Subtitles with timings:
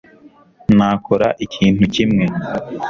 [0.75, 2.25] nakora ikintu kimwe